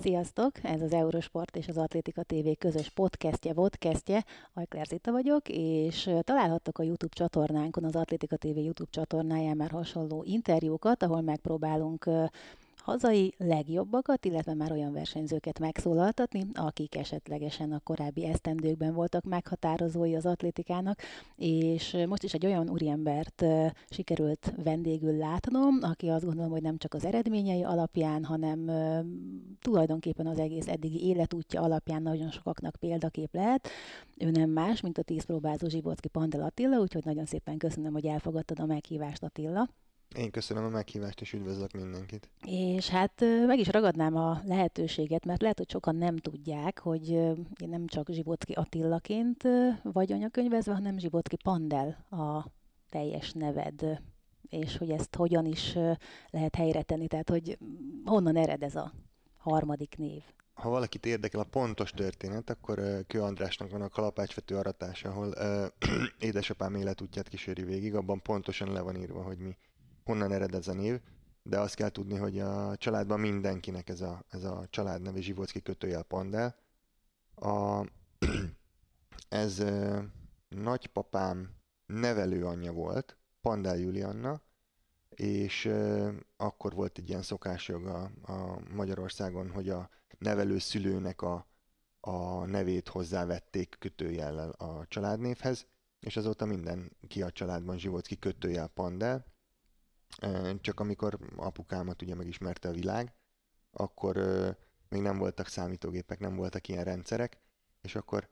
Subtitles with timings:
[0.00, 0.52] Sziasztok!
[0.62, 4.24] Ez az Eurosport és az Atlétika TV közös podcastje, vodcastje.
[4.54, 10.22] Ajkler Zita vagyok, és találhattok a YouTube csatornánkon, az Atlétika TV YouTube csatornáján már hasonló
[10.26, 12.10] interjúkat, ahol megpróbálunk
[12.82, 20.26] hazai legjobbakat, illetve már olyan versenyzőket megszólaltatni, akik esetlegesen a korábbi esztendőkben voltak meghatározói az
[20.26, 20.98] atlétikának,
[21.36, 23.44] és most is egy olyan úriembert
[23.90, 28.70] sikerült vendégül látnom, aki azt gondolom, hogy nem csak az eredményei alapján, hanem
[29.60, 33.68] tulajdonképpen az egész eddigi életútja alapján nagyon sokaknak példakép lehet.
[34.18, 38.06] Ő nem más, mint a tíz próbázó Zsibocki Pandel Attila, úgyhogy nagyon szépen köszönöm, hogy
[38.06, 39.68] elfogadtad a meghívást Attila.
[40.16, 42.30] Én köszönöm a meghívást, és üdvözlök mindenkit.
[42.46, 47.68] És hát meg is ragadnám a lehetőséget, mert lehet, hogy sokan nem tudják, hogy én
[47.68, 49.42] nem csak Zsibocki Attillaként
[49.82, 52.46] vagy anyakönyvezve, hanem Zsibocki Pandel a
[52.90, 54.00] teljes neved,
[54.48, 55.74] és hogy ezt hogyan is
[56.30, 57.58] lehet helyre tenni, tehát hogy
[58.04, 58.92] honnan ered ez a
[59.36, 60.22] harmadik név.
[60.54, 65.66] Ha valakit érdekel a pontos történet, akkor Kő Andrásnak van a kalapácsvető aratás, ahol uh,
[66.28, 69.56] édesapám életútját kíséri végig, abban pontosan le van írva, hogy mi
[70.04, 71.00] honnan ered ez a név,
[71.42, 76.02] de azt kell tudni, hogy a családban mindenkinek ez a, ez a családneve Zsivocki kötőjel
[76.02, 76.56] Pandel.
[77.34, 77.86] A,
[79.28, 79.98] ez ö,
[80.48, 81.50] nagypapám
[81.86, 84.40] nevelőanyja volt, Pandel Julianna,
[85.14, 85.70] és
[86.36, 91.46] akkor volt egy ilyen szokásjog a, a Magyarországon, hogy a nevelő szülőnek a,
[92.00, 95.66] a nevét hozzávették kötőjellel a családnévhez,
[96.00, 99.31] és azóta mindenki a családban Zsivocki kötőjel Pandel,
[100.60, 103.12] csak amikor apukámat ugye megismerte a világ,
[103.70, 104.16] akkor
[104.88, 107.38] még nem voltak számítógépek, nem voltak ilyen rendszerek,
[107.82, 108.28] és akkor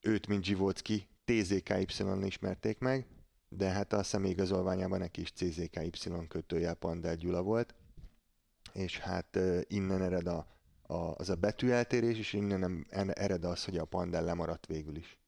[0.00, 3.06] őt, mint Zsivócki, TZKY-n ismerték meg,
[3.48, 5.90] de hát a személyigazolványában neki is CZKY
[6.28, 7.74] kötőjel Pandel Gyula volt,
[8.72, 10.46] és hát innen ered a,
[10.82, 15.18] a, az a betűeltérés, és innen ered az, hogy a Pandel lemaradt végül is.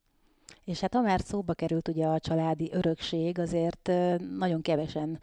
[0.64, 3.91] És hát ha már szóba került ugye a családi örökség, azért
[4.38, 5.19] nagyon kevesen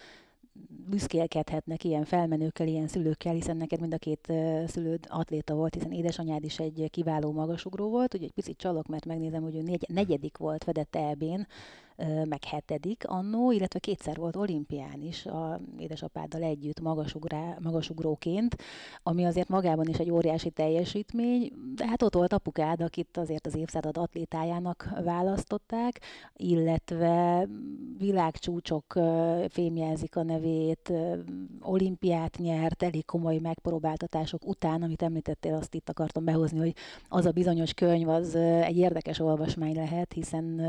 [0.89, 4.31] büszkélkedhetnek ilyen felmenőkkel, ilyen szülőkkel, hiszen neked mind a két
[4.67, 8.13] szülőd atléta volt, hiszen édesanyád is egy kiváló magasugró volt.
[8.13, 11.47] Ugye egy picit csalok, mert megnézem, hogy ő négy, negyedik volt vedett EB-n,
[12.25, 18.55] meg hetedik annó, illetve kétszer volt olimpián is a édesapáddal együtt magasugrá, magasugróként,
[19.03, 23.55] ami azért magában is egy óriási teljesítmény, de hát ott volt apukád, akit azért az
[23.55, 26.01] évszázad atlétájának választották,
[26.35, 27.47] illetve
[27.97, 28.99] világcsúcsok
[29.49, 30.93] fémjelzik a nevét,
[31.61, 36.75] olimpiát nyert, elég komoly megpróbáltatások után, amit említettél, azt itt akartam behozni, hogy
[37.07, 40.61] az a bizonyos könyv az egy érdekes olvasmány lehet, hiszen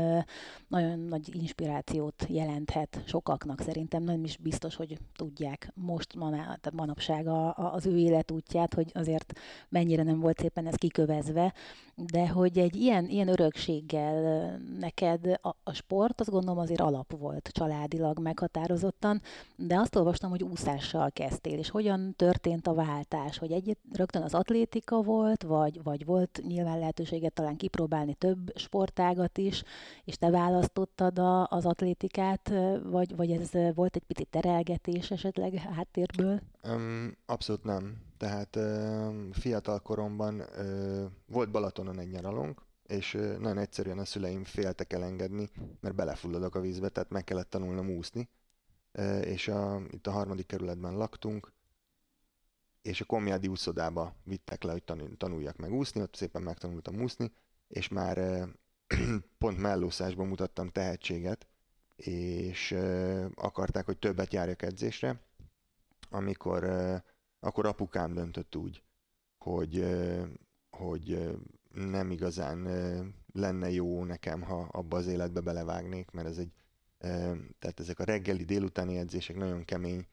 [0.67, 3.61] nagyon nagy inspirációt jelenthet sokaknak.
[3.61, 8.91] Szerintem, nem is biztos, hogy tudják most tehát manapság a, a, az ő életútját, hogy
[8.93, 9.33] azért
[9.69, 11.53] mennyire nem volt szépen ez kikövezve,
[11.95, 17.49] de hogy egy ilyen, ilyen örökséggel neked a, a sport, azt gondolom azért alap volt
[17.51, 19.21] családilag meghatározottan,
[19.55, 24.33] de azt olvastam, hogy úszással kezdtél, és hogyan történt a váltás, hogy egy rögtön az
[24.33, 29.63] atlétika volt, vagy, vagy volt nyilván lehetőséget talán kipróbálni több sportágat is,
[30.03, 35.53] és te választottad választottad a, az atlétikát, vagy, vagy ez volt egy picit terelgetés esetleg
[35.53, 36.41] háttérből?
[36.63, 37.97] Um, abszolút nem.
[38.17, 44.43] Tehát um, fiatal koromban uh, volt Balatonon egy nyaralónk, és uh, nagyon egyszerűen a szüleim
[44.43, 45.49] féltek elengedni,
[45.79, 48.29] mert belefulladok a vízbe, tehát meg kellett tanulnom úszni.
[48.97, 51.53] Uh, és a, itt a harmadik kerületben laktunk,
[52.81, 54.83] és a Komjádi úszodába vittek le, hogy
[55.17, 57.31] tanuljak meg úszni, ott szépen megtanultam úszni,
[57.67, 58.47] és már
[59.37, 61.47] pont mellúszásban mutattam tehetséget,
[61.95, 62.71] és
[63.35, 65.19] akarták, hogy többet járjak edzésre,
[66.09, 66.63] amikor
[67.39, 68.83] akkor apukám döntött úgy,
[69.37, 69.85] hogy,
[70.69, 71.37] hogy
[71.73, 72.67] nem igazán
[73.33, 76.51] lenne jó nekem, ha abba az életbe belevágnék, mert ez egy,
[77.59, 80.07] tehát ezek a reggeli délutáni edzések nagyon kemény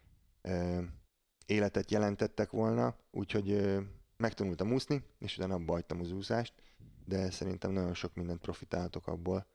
[1.46, 3.78] életet jelentettek volna, úgyhogy
[4.16, 6.61] megtanultam úszni, és utána abba hagytam az úszást,
[7.04, 9.46] de szerintem nagyon sok mindent profitáltok abból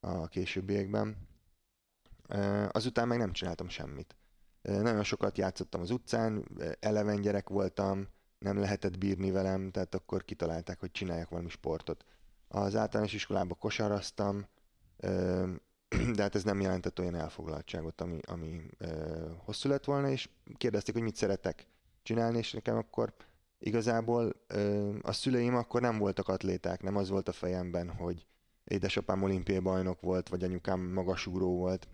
[0.00, 1.28] a későbbiekben.
[2.70, 4.16] Azután meg nem csináltam semmit.
[4.62, 6.44] Nagyon sokat játszottam az utcán,
[6.80, 8.08] eleven gyerek voltam,
[8.38, 12.04] nem lehetett bírni velem, tehát akkor kitalálták, hogy csináljak valami sportot.
[12.48, 14.46] Az általános iskolában kosaraztam,
[16.16, 18.60] de hát ez nem jelentett olyan elfoglaltságot, ami, ami
[19.44, 21.66] hosszú lett volna, és kérdezték, hogy mit szeretek
[22.02, 23.14] csinálni, és nekem akkor
[23.64, 24.32] igazából
[25.02, 28.26] a szüleim akkor nem voltak atléták, nem az volt a fejemben, hogy
[28.64, 31.88] édesapám olimpiai bajnok volt, vagy anyukám magasugró volt.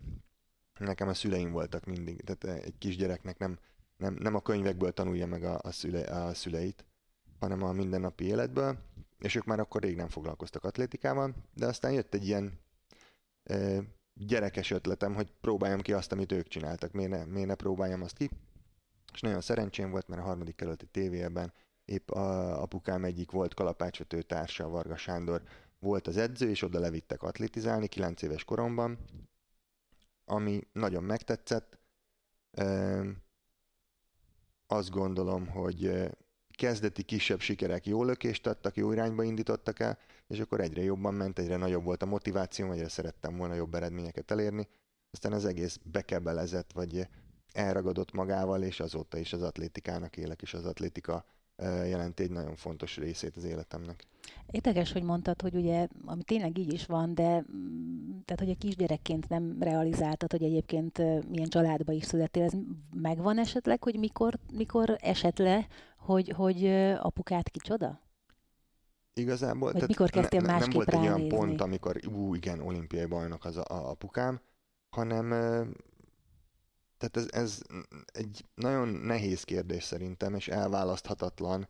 [0.79, 3.59] Nekem a szüleim voltak mindig, tehát egy kisgyereknek nem,
[3.97, 6.85] nem, nem a könyvekből tanulja meg a, a, szüle, a szüleit,
[7.39, 8.79] hanem a mindennapi életből,
[9.19, 12.61] és ők már akkor rég nem foglalkoztak atlétikával, de aztán jött egy ilyen
[13.45, 13.83] e,
[14.15, 18.17] gyerekes ötletem, hogy próbáljam ki azt, amit ők csináltak, miért ne, miért ne próbáljam azt
[18.17, 18.31] ki.
[19.13, 21.53] És nagyon szerencsém volt, mert a harmadik kerületi tévében
[21.85, 25.43] épp a apukám egyik volt kalapácsvető társa, Varga Sándor
[25.79, 28.99] volt az edző, és oda levittek atlétizálni 9 éves koromban,
[30.25, 31.79] ami nagyon megtetszett.
[34.67, 36.11] Azt gondolom, hogy
[36.57, 41.39] kezdeti kisebb sikerek jó lökést adtak, jó irányba indítottak el, és akkor egyre jobban ment,
[41.39, 44.69] egyre nagyobb volt a motiváció, egyre szerettem volna jobb eredményeket elérni.
[45.11, 47.09] Aztán az egész bekebelezett, vagy
[47.53, 51.25] elragadott magával, és azóta is az atlétikának élek, és az atlétika
[51.65, 54.07] jelenti egy nagyon fontos részét az életemnek.
[54.51, 58.59] Érdekes, hogy mondtad, hogy ugye, ami tényleg így is van, de mm, tehát, hogy a
[58.59, 60.99] kisgyerekként nem realizáltad, hogy egyébként
[61.29, 62.53] milyen családba is születtél, ez
[62.95, 66.67] megvan esetleg, hogy mikor, mikor esett le, hogy, hogy
[66.99, 68.01] apukát kicsoda?
[69.15, 73.07] Igazából, Vagy tehát mikor kezdtél ne, nem volt egy olyan pont, amikor, ú, igen, olimpiai
[73.07, 74.41] bajnok az a, a apukám,
[74.91, 75.33] hanem
[77.01, 77.63] tehát ez, ez
[78.07, 81.69] egy nagyon nehéz kérdés szerintem, és elválaszthatatlan,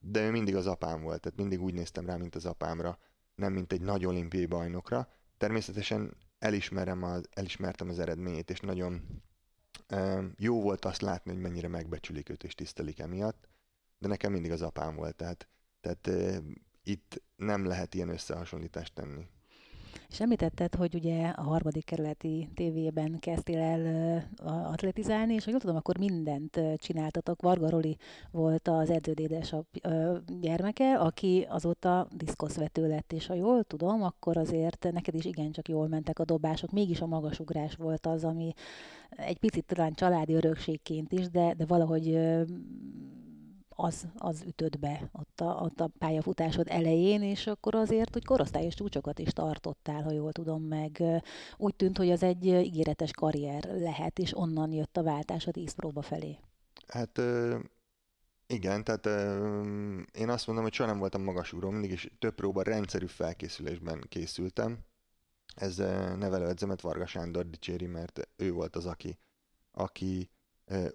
[0.00, 2.98] de ő mindig az apám volt, tehát mindig úgy néztem rá, mint az apámra,
[3.34, 5.08] nem mint egy nagy olimpiai bajnokra.
[5.36, 9.22] Természetesen elismerem az, elismertem az eredményét, és nagyon
[10.36, 13.48] jó volt azt látni, hogy mennyire megbecsülik őt és tisztelik emiatt,
[13.98, 15.48] de nekem mindig az apám volt, tehát,
[15.80, 16.42] tehát
[16.82, 19.26] itt nem lehet ilyen összehasonlítást tenni.
[20.12, 25.76] És említetted, hogy ugye a harmadik kerületi tévében kezdtél el atletizálni, és ha jól tudom,
[25.76, 27.42] akkor mindent csináltatok.
[27.42, 27.96] Varga Roli
[28.30, 29.64] volt az edződédes a
[30.40, 35.88] gyermeke, aki azóta diszkoszvető lett, és ha jól tudom, akkor azért neked is igencsak jól
[35.88, 36.70] mentek a dobások.
[36.70, 38.52] Mégis a magasugrás volt az, ami
[39.10, 42.18] egy picit talán családi örökségként is, de, de valahogy
[43.76, 48.74] az, az ütött be ott a, ott a pályafutásod elején, és akkor azért, hogy korosztályos
[48.74, 51.02] csúcsokat is tartottál, ha jól tudom meg.
[51.56, 55.72] Úgy tűnt, hogy az egy ígéretes karrier lehet, és onnan jött a váltás a tíz
[55.72, 56.38] próba felé.
[56.86, 57.20] Hát
[58.46, 59.06] igen, tehát
[60.12, 64.78] én azt mondom, hogy soha nem voltam magasugró, mindig is több próba rendszerű felkészülésben készültem.
[65.54, 65.76] Ez
[66.16, 69.18] nevelőedzemet Varga Sándor dicséri, mert ő volt az, aki,
[69.70, 70.30] aki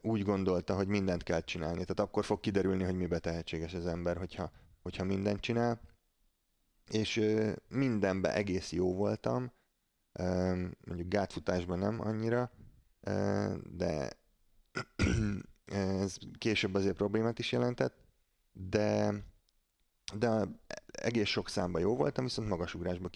[0.01, 1.81] úgy gondolta, hogy mindent kell csinálni.
[1.81, 5.81] Tehát akkor fog kiderülni, hogy mibe tehetséges az ember, hogyha, hogyha mindent csinál.
[6.89, 7.21] És
[7.67, 9.51] mindenben egész jó voltam,
[10.85, 12.51] mondjuk gátfutásban nem annyira,
[13.63, 14.09] de
[15.65, 17.97] ez később azért problémát is jelentett,
[18.51, 19.13] de,
[20.15, 20.41] de
[20.91, 23.11] egész sok számban jó voltam, viszont magasugrásban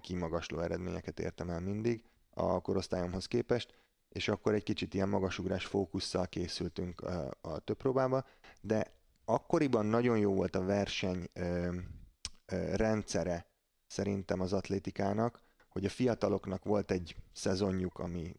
[0.00, 3.79] kimagasló eredményeket értem el mindig a korosztályomhoz képest,
[4.12, 8.24] és akkor egy kicsit ilyen magasugrás fókusszal készültünk a, a több próbába,
[8.60, 8.92] de
[9.24, 11.68] akkoriban nagyon jó volt a verseny ö,
[12.72, 13.46] rendszere
[13.86, 18.34] szerintem az atlétikának, hogy a fiataloknak volt egy szezonjuk, ami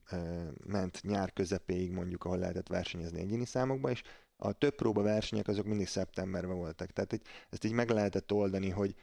[0.66, 4.04] ment nyár közepéig mondjuk, ahol lehetett versenyezni egyéni számokba, és
[4.36, 6.92] a több próba versenyek azok mindig szeptemberben voltak.
[6.92, 8.96] Tehát így, ezt így meg lehetett oldani, hogy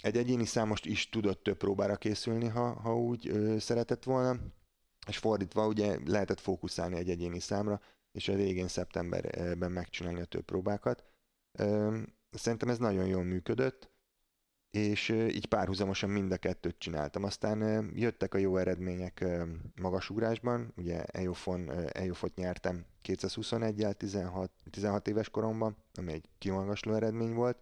[0.00, 4.38] egy egyéni számost is tudott több próbára készülni, ha, ha úgy szeretett volna,
[5.06, 7.80] és fordítva ugye lehetett fókuszálni egy egyéni számra,
[8.12, 11.04] és a végén szeptemberben megcsinálni a több próbákat.
[12.30, 13.90] Szerintem ez nagyon jól működött,
[14.70, 17.24] és így párhuzamosan mind a kettőt csináltam.
[17.24, 19.24] Aztán jöttek a jó eredmények
[19.80, 27.58] magasugrásban, ugye EOFon, EOFot nyertem 221-jel 16, 16 éves koromban, ami egy kimagasló eredmény volt,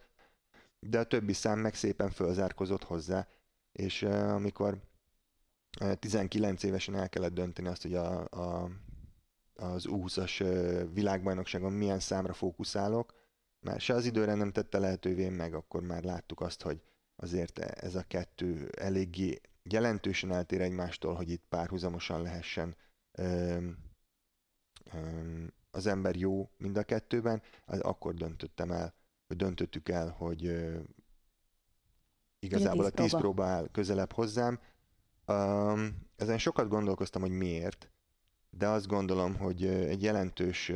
[0.80, 3.28] de a többi szám meg szépen fölzárkozott hozzá,
[3.72, 4.78] és amikor
[5.98, 8.70] 19 évesen el kellett dönteni azt, hogy a, a,
[9.54, 13.14] az U20-as világbajnokságon milyen számra fókuszálok,
[13.60, 16.82] mert se az időre nem tette lehetővé meg, akkor már láttuk azt, hogy
[17.16, 22.76] azért ez a kettő eléggé jelentősen eltér egymástól, hogy itt párhuzamosan lehessen
[23.12, 23.78] öm,
[24.92, 28.94] öm, az ember jó mind a kettőben, az akkor döntöttem el,
[29.26, 30.78] hogy döntöttük el, hogy ö,
[32.38, 34.60] igazából a tíz próba áll közelebb hozzám,
[35.26, 37.90] Um, ezen sokat gondolkoztam, hogy miért,
[38.50, 40.72] de azt gondolom, hogy egy jelentős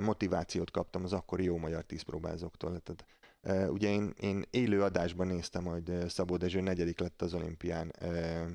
[0.00, 2.80] motivációt kaptam az akkori jó magyar tízpróbázóktól.
[2.80, 3.04] Tehát,
[3.70, 7.92] ugye én, én élő adásban néztem, hogy Szabó Dezső negyedik lett az olimpián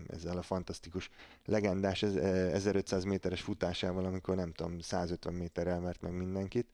[0.08, 1.10] ezzel a fantasztikus
[1.46, 6.68] legendás 1500 méteres futásával, amikor nem tudom, 150 méterrel mert meg mindenkit,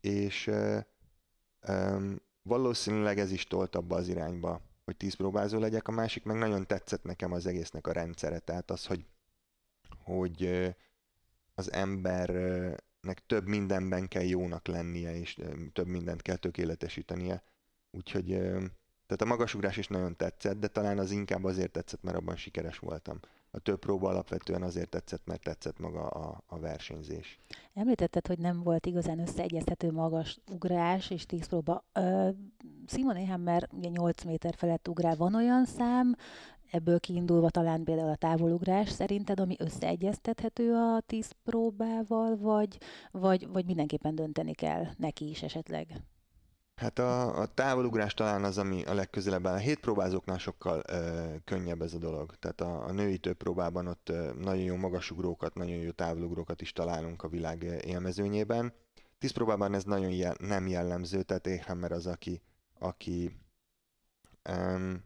[0.00, 0.50] és
[2.42, 6.66] valószínűleg ez is tolt abba az irányba, hogy tíz próbázó legyek, a másik meg nagyon
[6.66, 9.06] tetszett nekem az egésznek a rendszere, tehát az, hogy,
[10.04, 10.66] hogy
[11.54, 15.38] az embernek nek több mindenben kell jónak lennie, és
[15.72, 17.42] több mindent kell tökéletesítenie.
[17.90, 18.26] Úgyhogy
[19.06, 22.78] tehát a magasugrás is nagyon tetszett, de talán az inkább azért tetszett, mert abban sikeres
[22.78, 23.20] voltam.
[23.58, 27.38] A több próba alapvetően azért tetszett, mert tetszett maga a, a versenyzés.
[27.74, 31.84] Említetted, hogy nem volt igazán összeegyeztető magas ugrás és tíz próba.
[32.86, 35.16] Simon Hammer ugye 8 méter felett ugrál.
[35.16, 36.14] Van olyan szám,
[36.70, 42.78] ebből kiindulva talán például a távolugrás szerinted, ami összeegyeztethető a tíz próbával, vagy,
[43.10, 45.86] vagy, vagy mindenképpen dönteni kell neki is esetleg?
[46.78, 49.54] Hát a, a távolugrás talán az, ami a legközelebb áll.
[49.54, 52.36] A hét próbázóknál sokkal ö, könnyebb ez a dolog.
[52.36, 56.72] Tehát a, a női több próbában ott ö, nagyon jó magasugrókat, nagyon jó távolugrókat is
[56.72, 58.72] találunk a világ élmezőnyében.
[59.18, 62.42] Tíz próbában ez nagyon jel, nem jellemző, tehát Éhammer az, aki,
[62.78, 63.40] aki
[64.50, 65.04] um,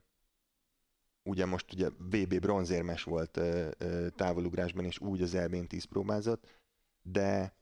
[1.23, 6.61] ugye most ugye VB bronzérmes volt ö, ö, távolugrásban, és úgy az elbén 10 próbázott,
[7.03, 7.55] de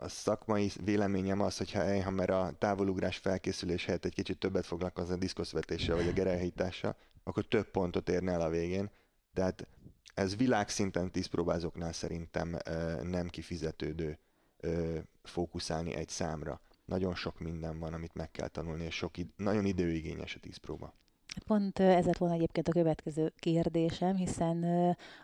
[0.00, 5.18] a szakmai véleményem az, hogyha Eihammer a távolugrás felkészülés helyett egy kicsit többet foglalkozna a
[5.18, 8.90] diszkoszvetéssel vagy a gerelhítással, akkor több pontot érne el a végén.
[9.32, 9.66] Tehát
[10.14, 12.56] ez világszinten tíz próbázóknál szerintem
[13.02, 14.18] nem kifizetődő
[15.22, 16.60] fókuszálni egy számra.
[16.84, 20.56] Nagyon sok minden van, amit meg kell tanulni, és sok id- nagyon időigényes a tíz
[20.56, 20.94] próba.
[21.44, 24.64] Pont ez lett volna egyébként a következő kérdésem, hiszen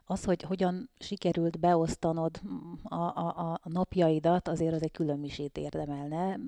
[0.04, 2.40] az, hogy hogyan sikerült beosztanod
[2.82, 6.38] a, a, a napjaidat, azért az egy külön misét érdemelne.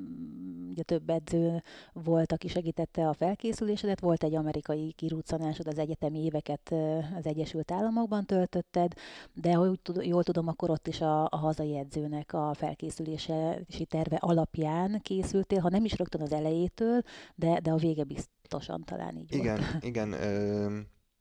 [0.70, 6.74] Ugye több edző volt, aki segítette a felkészülésedet, volt egy amerikai kiruccanásod, az egyetemi éveket
[7.16, 8.92] az Egyesült Államokban töltötted,
[9.34, 15.00] de ha jól tudom, akkor ott is a, a hazai edzőnek a felkészülési terve alapján
[15.02, 17.00] készültél, ha nem is rögtön az elejétől,
[17.34, 19.84] de, de a vége bizt, Tosan talán így igen, volt.
[19.90, 20.80] Igen, ö,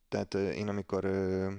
[0.09, 1.51] tehát én amikor ö,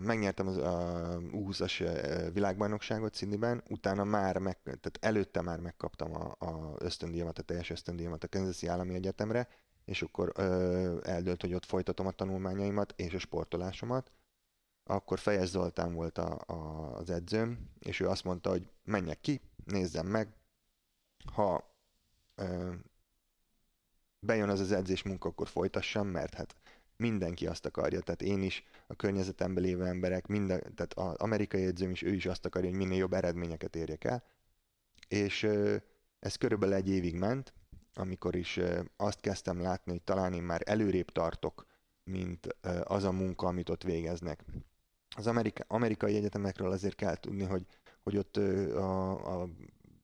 [0.00, 6.74] megnyertem az a U20-as világbajnokságot Sydneyben, utána már, meg, tehát előtte már megkaptam a, a
[6.78, 9.48] ösztöndíjamat, a teljes ösztöndíjamat a Kansas Állami Egyetemre,
[9.84, 14.12] és akkor ö, eldőlt, hogy ott folytatom a tanulmányaimat és a sportolásomat.
[14.84, 16.54] Akkor Fejes Zoltán volt a, a,
[16.96, 20.34] az edzőm, és ő azt mondta, hogy menjek ki, nézzem meg,
[21.32, 21.74] ha
[22.34, 22.72] ö,
[24.20, 26.54] bejön az az edzés munka, akkor folytassam, mert hát
[26.96, 31.90] mindenki azt akarja, tehát én is, a környezetemben lévő emberek, minden, tehát az amerikai edzőm
[31.90, 34.22] is, ő is azt akarja, hogy minél jobb eredményeket érjek el.
[35.08, 35.48] És
[36.18, 37.52] ez körülbelül egy évig ment,
[37.94, 38.60] amikor is
[38.96, 41.66] azt kezdtem látni, hogy talán én már előrébb tartok,
[42.04, 44.44] mint az a munka, amit ott végeznek.
[45.16, 47.66] Az Amerika, amerikai egyetemekről azért kell tudni, hogy,
[48.02, 49.48] hogy ott a, a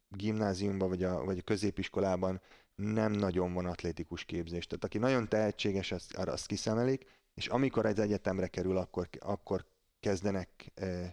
[0.08, 2.40] gimnáziumban vagy a, vagy a középiskolában
[2.76, 4.66] nem nagyon van atlétikus képzés.
[4.66, 7.04] Tehát aki nagyon tehetséges, azt, azt kiszemelik,
[7.34, 9.66] és amikor egy egyetemre kerül, akkor, akkor
[10.00, 11.12] kezdenek, eh,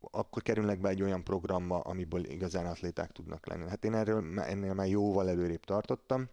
[0.00, 3.68] akkor kerülnek be egy olyan programba, amiből igazán atléták tudnak lenni.
[3.68, 6.28] Hát én erről ennél már jóval előrébb tartottam,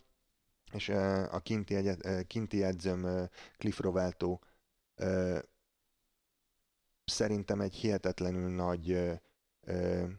[0.72, 3.27] és eh, a kinti, egyet, eh, kinti edzőm eh,
[3.58, 4.39] Cliff Rovelto
[4.96, 5.39] eh,
[7.05, 9.20] szerintem egy hihetetlenül nagy eh,
[9.62, 10.10] eh,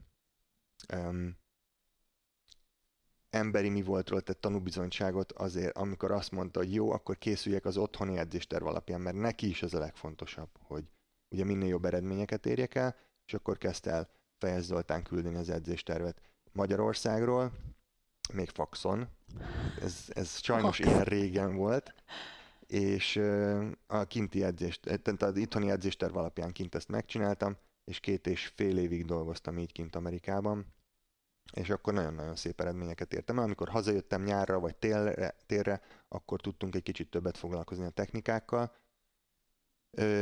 [3.31, 8.19] emberi mi voltról tett tanúbizonyságot azért, amikor azt mondta, hogy jó, akkor készüljek az otthoni
[8.19, 10.85] edzésterv alapján, mert neki is az a legfontosabb, hogy
[11.29, 16.21] ugye minél jobb eredményeket érjek el, és akkor kezdte el Fejez Zoltán küldeni az edzéstervet
[16.53, 17.53] Magyarországról,
[18.33, 19.09] még faxon,
[19.81, 21.95] ez, ez sajnos ilyen régen volt,
[22.67, 23.17] és
[23.87, 28.79] a kinti edzést, tehát az itthoni edzésterv alapján kint ezt megcsináltam, és két és fél
[28.79, 30.67] évig dolgoztam így kint Amerikában,
[31.53, 33.45] és akkor nagyon-nagyon szép eredményeket értem el.
[33.45, 38.75] Amikor hazajöttem nyárra vagy télre, télre, akkor tudtunk egy kicsit többet foglalkozni a technikákkal,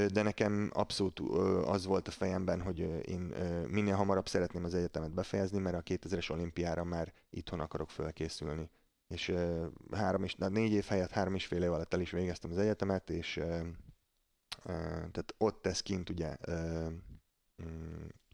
[0.09, 1.21] de nekem abszolút
[1.65, 2.79] az volt a fejemben, hogy
[3.09, 3.21] én
[3.69, 8.71] minél hamarabb szeretném az egyetemet befejezni, mert a 2000-es olimpiára már itthon akarok felkészülni.
[9.09, 9.35] És
[9.93, 13.11] három és, négy év helyett három és fél év alatt el is végeztem az egyetemet,
[13.11, 13.33] és
[14.63, 16.37] tehát ott tesz kint ugye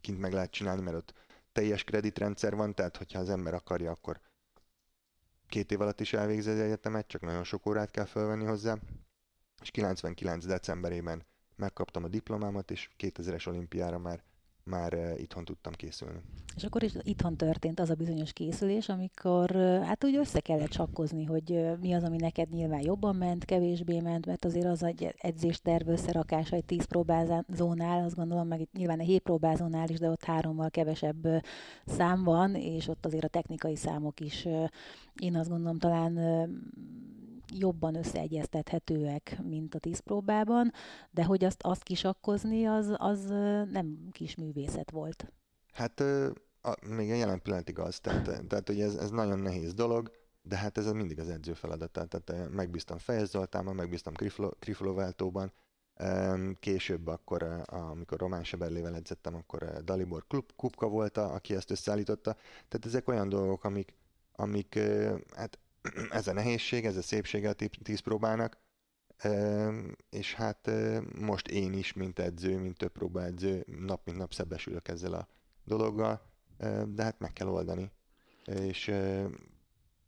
[0.01, 1.13] kint meg lehet csinálni, mert ott
[1.51, 4.19] teljes kreditrendszer van, tehát hogyha az ember akarja, akkor
[5.47, 8.77] két év alatt is elvégzi az egyetemet, csak nagyon sok órát kell felvenni hozzá.
[9.61, 10.45] És 99.
[10.45, 14.23] decemberében megkaptam a diplomámat, és 2000-es olimpiára már
[14.63, 16.19] már uh, itthon tudtam készülni.
[16.55, 20.69] És akkor is itthon történt az a bizonyos készülés, amikor uh, hát úgy össze kellett
[20.69, 24.83] csakkozni, hogy uh, mi az, ami neked nyilván jobban ment, kevésbé ment, mert azért az
[24.83, 29.99] egy edzésterv összerakása egy tíz próbázónál, azt gondolom, meg itt nyilván egy hét próbázónál is,
[29.99, 31.27] de ott hárommal kevesebb
[31.85, 34.47] szám van, és ott azért a technikai számok is,
[35.19, 36.19] én azt gondolom, talán
[37.51, 40.71] jobban összeegyeztethetőek, mint a tíz próbában,
[41.11, 43.25] de hogy azt, azt kisakkozni, az, az
[43.71, 45.31] nem kis művészet volt.
[45.73, 45.99] Hát
[46.61, 50.55] a, még a jelen pillanatig az, tehát, tehát hogy ez, ez nagyon nehéz dolog, de
[50.55, 54.13] hát ez mindig az edző feladata, tehát megbíztam Fejez Zoltánban, megbíztam
[54.59, 55.51] Kriflováltóban,
[56.59, 62.33] Később akkor, amikor Román Seberlével edzettem, akkor Dalibor Kupka volt, aki ezt összeállította.
[62.67, 63.93] Tehát ezek olyan dolgok, amik,
[64.31, 64.79] amik
[65.35, 65.59] hát
[66.09, 68.57] ez a nehézség, ez a szépsége a tíz próbának,
[70.09, 70.71] és hát
[71.19, 75.27] most én is, mint edző, mint több próbaedző, nap mint nap szebesülök ezzel a
[75.63, 76.21] dologgal,
[76.87, 77.91] de hát meg kell oldani.
[78.45, 78.91] És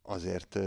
[0.01, 0.59] azért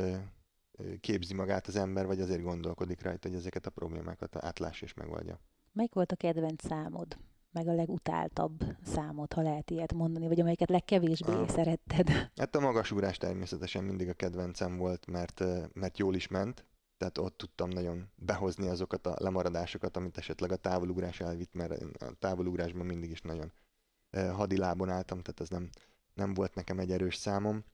[1.01, 5.41] képzi magát az ember, vagy azért gondolkodik rajta, hogy ezeket a problémákat átlás és megoldja.
[5.73, 7.17] Melyik volt a kedvenc számod?
[7.57, 11.49] Meg a legutáltabb számot, ha lehet ilyet mondani, vagy amelyiket legkevésbé ah.
[11.49, 12.09] szeretted?
[12.41, 16.65] Hát a magasugrás természetesen mindig a kedvencem volt, mert, mert jól is ment,
[16.97, 22.13] tehát ott tudtam nagyon behozni azokat a lemaradásokat, amit esetleg a távolugrás elvitt, mert a
[22.19, 23.53] távolugrásban mindig is nagyon
[24.11, 25.69] hadilábon álltam, tehát ez nem,
[26.15, 27.65] nem volt nekem egy erős számom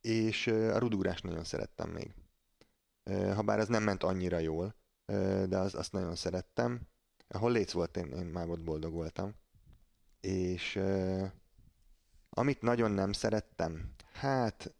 [0.00, 2.14] és a rudugrást nagyon szerettem még.
[3.34, 4.74] Habár ez nem ment annyira jól,
[5.48, 6.80] de az, azt nagyon szerettem.
[7.34, 9.34] Ahol léc volt, én, én már ott boldog voltam.
[10.20, 10.80] És
[12.30, 14.74] amit nagyon nem szerettem, hát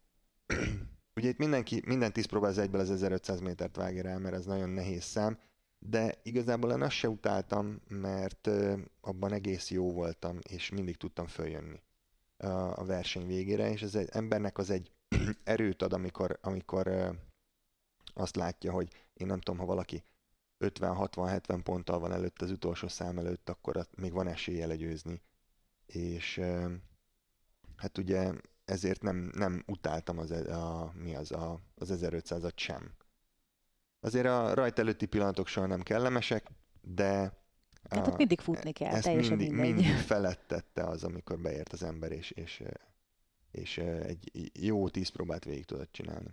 [1.15, 4.45] ugye itt mindenki, minden tíz próbál az egyből az 1500 métert vágja rá, mert ez
[4.45, 5.39] nagyon nehéz szám,
[5.79, 8.49] de igazából én azt se utáltam, mert
[9.01, 11.81] abban egész jó voltam, és mindig tudtam följönni
[12.75, 14.91] a verseny végére, és ez egy embernek az egy
[15.43, 17.15] erőt ad, amikor, amikor
[18.13, 20.03] azt látja, hogy én nem tudom, ha valaki
[20.61, 25.21] 50-60-70 ponttal van előtt az utolsó szám előtt, akkor még van esélye legyőzni.
[25.85, 26.41] És
[27.75, 28.31] hát ugye
[28.65, 32.93] ezért nem, nem utáltam az, e, a, mi az, a, az 1500-at sem.
[33.99, 36.47] Azért a rajt előtti pillanatok soha nem kellemesek,
[36.81, 37.39] de
[37.89, 42.11] tehát ott mindig futni kell, ezt teljesen mindig, mindig felettette az, amikor beért az ember,
[42.11, 42.63] és, és
[43.51, 46.29] és egy jó tíz próbát végig tudod csinálni.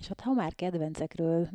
[0.00, 1.48] És hát ha már kedvencekről,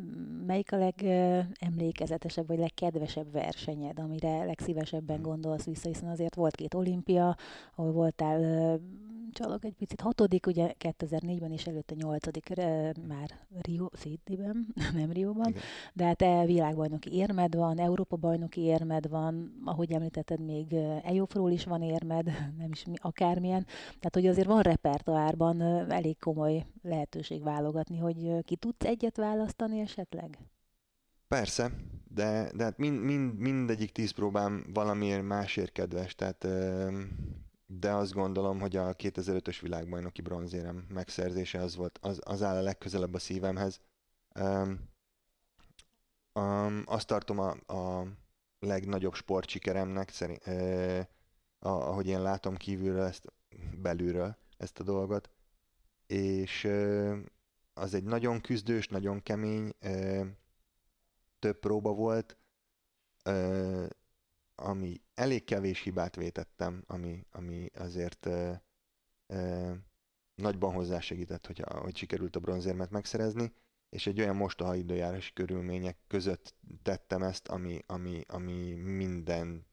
[0.46, 5.24] melyik a legemlékezetesebb vagy legkedvesebb versenyed, amire legszívesebben hmm.
[5.24, 7.36] gondolsz vissza, hiszen azért volt két olimpia,
[7.74, 8.80] ahol voltál
[9.34, 10.00] csalok egy picit.
[10.00, 12.48] Hatodik, ugye 2004-ben és előtte nyolcadik
[13.06, 14.66] már Rio, Sydneyben,
[15.00, 15.62] nem Rióban, Igen.
[15.94, 21.64] de hát e világbajnoki érmed van, Európa bajnoki érmed van, ahogy említetted, még EOF-ról is
[21.64, 22.24] van érmed,
[22.60, 23.66] nem is mi, akármilyen.
[23.86, 30.38] Tehát, hogy azért van repertoárban elég komoly lehetőség válogatni, hogy ki tudsz egyet választani esetleg?
[31.28, 31.70] Persze,
[32.08, 36.46] de, de hát mind, mind, mindegyik tíz próbám valamiért másért kedves, tehát
[37.66, 42.62] de azt gondolom, hogy a 2005-ös világbajnoki bronzérem megszerzése az volt, az, az áll a
[42.62, 43.80] legközelebb a szívemhez.
[44.40, 44.88] Um,
[46.32, 48.06] um, azt tartom a, a
[48.58, 51.00] legnagyobb sportsikeremnek, szerint, uh,
[51.58, 53.32] ahogy én látom kívülről ezt,
[53.76, 55.30] belülről ezt a dolgot,
[56.06, 57.18] és uh,
[57.74, 60.26] az egy nagyon küzdős, nagyon kemény, uh,
[61.38, 62.36] több próba volt,
[63.24, 63.86] uh,
[64.54, 68.52] ami elég kevés hibát vétettem, ami, ami azért ö,
[69.26, 69.72] ö,
[70.34, 73.52] nagyban hozzásegített, hogy, hogy sikerült a bronzérmet megszerezni,
[73.88, 79.66] és egy olyan mostoha időjárási körülmények között tettem ezt, ami, ami, ami minden,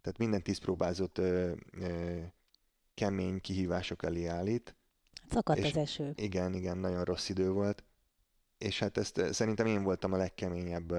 [0.00, 2.20] tehát minden tízpróbázott ö, ö,
[2.94, 4.76] kemény kihívások elé állít.
[5.30, 6.12] Szakadt az eső.
[6.14, 7.84] Igen, igen, nagyon rossz idő volt.
[8.58, 10.92] És hát ezt szerintem én voltam a legkeményebb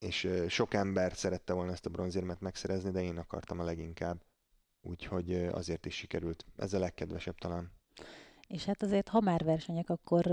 [0.00, 4.22] és sok ember szerette volna ezt a bronzérmet megszerezni, de én akartam a leginkább.
[4.80, 6.44] Úgyhogy azért is sikerült.
[6.56, 7.79] Ez a legkedvesebb talán.
[8.50, 10.26] És hát azért, ha már versenyek, akkor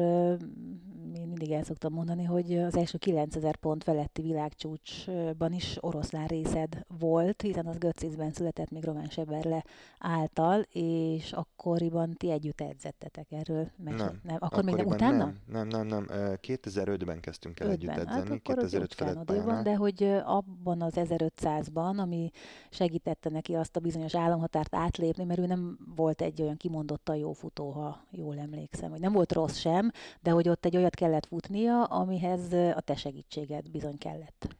[1.13, 6.85] én mindig el szoktam mondani, hogy az első 9000 pont feletti világcsúcsban is oroszlán részed
[6.99, 9.63] volt, hiszen az Götzisben született még Román Seberle
[9.99, 13.69] által, és akkoriban ti együtt edzettetek erről.
[13.83, 14.37] Meg nem, nem.
[14.39, 15.33] Akkor még nem utána?
[15.45, 16.05] Nem, nem, nem, nem.
[16.41, 17.75] 2005-ben kezdtünk el 5-ben.
[17.75, 22.29] együtt edzeni, hát 2005 felett van, De hogy abban az 1500-ban, ami
[22.69, 27.31] segítette neki azt a bizonyos államhatárt átlépni, mert ő nem volt egy olyan kimondottan jó
[27.31, 29.91] futó, ha jól emlékszem, hogy nem volt rossz sem,
[30.21, 34.55] de hogy ott egy olyat kellett futnia, amihez a te segítséged bizony kellett.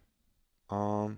[0.67, 1.09] A...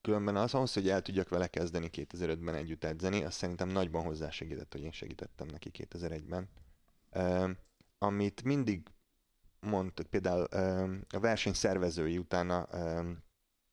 [0.00, 4.72] Különben az ahhoz, hogy el tudjak vele kezdeni 2005-ben együtt edzeni, az szerintem nagyban hozzásegített,
[4.72, 6.48] hogy én segítettem neki 2001-ben.
[7.14, 7.50] Uh,
[7.98, 8.82] amit mindig
[9.60, 13.06] mondtak, például uh, a verseny szervezői utána uh,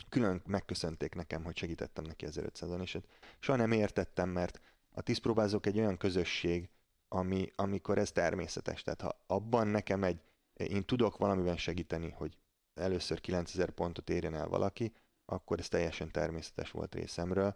[0.09, 2.97] külön megköszönték nekem, hogy segítettem neki 1500-on, és
[3.39, 4.59] soha nem értettem, mert
[4.91, 6.69] a tízpróbázók egy olyan közösség,
[7.13, 8.81] ami, amikor ez természetes.
[8.81, 10.21] Tehát ha abban nekem egy,
[10.53, 12.37] én tudok valamiben segíteni, hogy
[12.73, 14.93] először 9000 pontot érjen el valaki,
[15.25, 17.55] akkor ez teljesen természetes volt részemről.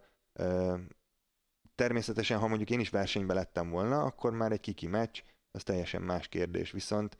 [1.74, 6.02] természetesen, ha mondjuk én is versenybe lettem volna, akkor már egy kiki meccs, az teljesen
[6.02, 6.70] más kérdés.
[6.70, 7.18] Viszont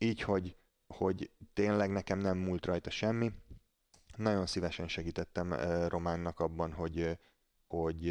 [0.00, 0.56] így, hogy,
[0.94, 3.32] hogy tényleg nekem nem múlt rajta semmi,
[4.16, 5.52] nagyon szívesen segítettem
[5.88, 7.18] Románnak abban, hogy,
[7.70, 8.04] hogy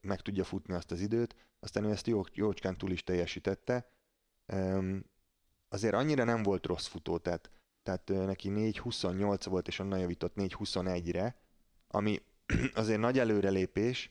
[0.00, 3.90] meg tudja futni azt az időt, aztán ő ezt jó, jócskán túl is teljesítette.
[5.68, 7.50] Azért annyira nem volt rossz futó, tehát,
[7.82, 11.36] tehát neki 4.28 volt, és onnan javított 4.21-re,
[11.88, 12.22] ami
[12.74, 14.10] azért nagy előrelépés,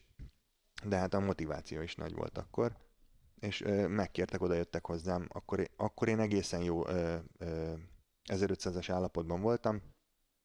[0.84, 2.78] de hát a motiváció is nagy volt akkor,
[3.40, 7.74] és ö, megkértek, oda jöttek hozzám, akkor, akkor én egészen jó ö, ö,
[8.30, 9.82] 1500-as állapotban voltam,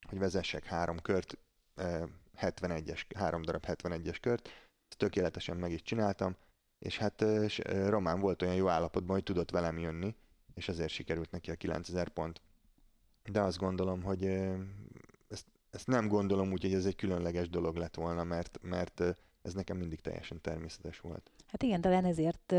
[0.08, 1.38] hogy vezessek három kört,
[1.74, 2.04] ö,
[2.40, 4.48] 71-es, három darab 71-es kört,
[4.96, 6.36] tökéletesen meg is csináltam,
[6.78, 7.46] és hát ö,
[7.88, 10.14] Román volt olyan jó állapotban, hogy tudott velem jönni,
[10.54, 12.40] és ezért sikerült neki a 9000 pont.
[13.24, 14.24] De azt gondolom, hogy
[15.28, 19.00] ezt, ezt nem gondolom úgy, hogy ez egy különleges dolog lett volna, mert, mert
[19.42, 21.30] ez nekem mindig teljesen természetes volt.
[21.54, 22.54] Hát igen, talán ezért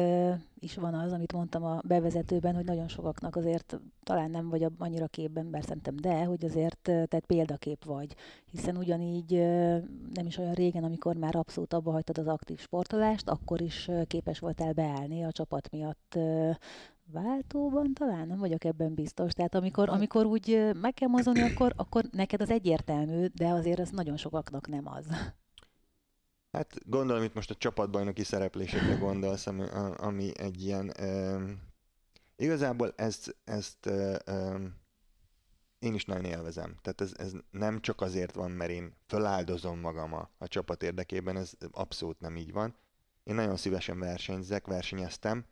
[0.59, 5.07] is van az, amit mondtam a bevezetőben, hogy nagyon sokaknak azért talán nem vagy annyira
[5.07, 8.15] képben, bár szerintem de, hogy azért tehát példakép vagy.
[8.51, 9.31] Hiszen ugyanígy
[10.13, 14.39] nem is olyan régen, amikor már abszolút abba hagytad az aktív sportolást, akkor is képes
[14.39, 16.19] voltál beállni a csapat miatt
[17.11, 19.33] váltóban talán, nem vagyok ebben biztos.
[19.33, 23.79] Tehát amikor, hát- amikor úgy meg kell mozdulni, akkor, akkor neked az egyértelmű, de azért
[23.79, 25.05] ez nagyon sokaknak nem az.
[26.55, 29.63] Hát gondolom itt most a csapatbajnoki szereplésekre gondolsz, ami,
[29.95, 30.91] ami egy ilyen...
[31.01, 31.61] Um,
[32.35, 33.89] igazából ezt, ezt
[34.27, 34.75] um,
[35.79, 36.75] én is nagyon élvezem.
[36.81, 41.37] Tehát ez, ez nem csak azért van, mert én föláldozom magam a, a csapat érdekében,
[41.37, 42.75] ez abszolút nem így van.
[43.23, 45.45] Én nagyon szívesen versenyzek, versenyeztem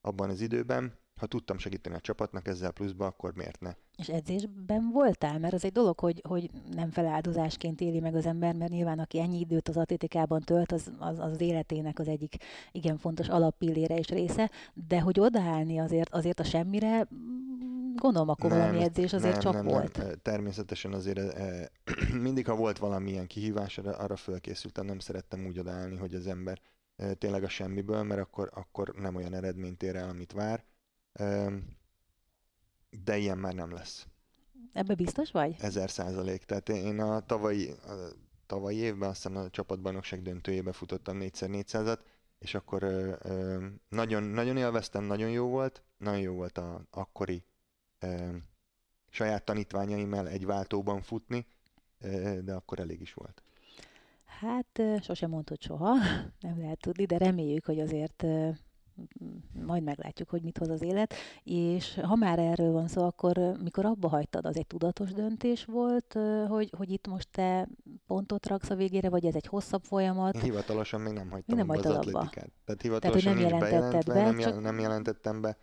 [0.00, 3.74] abban az időben, ha tudtam segíteni a csapatnak ezzel pluszba, akkor miért ne?
[3.96, 5.38] És edzésben voltál?
[5.38, 9.20] Mert az egy dolog, hogy, hogy nem feláldozásként éli meg az ember, mert nyilván aki
[9.20, 12.36] ennyi időt az atlétikában tölt, az, az, az életének az egyik
[12.72, 14.50] igen fontos alappillére és része,
[14.88, 17.08] de hogy odaállni azért, azért a semmire,
[17.94, 19.96] gondolom akkor nem, valami edzés azért nem, csak nem, volt.
[19.96, 20.12] Nem.
[20.22, 21.70] Természetesen azért e,
[22.26, 26.60] mindig, ha volt valamilyen kihívás, arra, arra fölkészültem, nem szerettem úgy odaállni, hogy az ember
[26.96, 30.64] e, tényleg a semmiből, mert akkor, akkor nem olyan eredményt ér el, amit vár
[33.04, 34.06] de ilyen már nem lesz.
[34.72, 35.56] Ebbe biztos vagy?
[35.58, 36.44] Ezer százalék.
[36.44, 38.12] Tehát én a tavalyi, a
[38.46, 41.98] tavalyi évben azt hiszem a csapatbajnokság döntőjébe futottam 4x400-at,
[42.38, 47.44] és akkor ö, ö, nagyon, nagyon élveztem, nagyon jó volt, nagyon jó volt a akkori
[47.98, 48.36] ö,
[49.10, 51.46] saját tanítványaimmal egy váltóban futni,
[52.00, 53.42] ö, de akkor elég is volt.
[54.24, 55.94] Hát sosem mondtad soha,
[56.46, 58.24] nem lehet tudni, de reméljük, hogy azért
[59.66, 61.14] majd meglátjuk, hogy mit hoz az élet.
[61.42, 66.18] És ha már erről van szó, akkor mikor abba hagytad, az egy tudatos döntés volt,
[66.48, 67.68] hogy, hogy itt most te
[68.06, 70.34] pontot raksz a végére, vagy ez egy hosszabb folyamat?
[70.34, 72.50] Én hivatalosan még nem hagytam nem az atlétikát.
[72.64, 74.60] Tehát hivatalosan Tehát, hogy nem jelentetted be, nem, csak...
[74.60, 75.56] nem jelentettem be.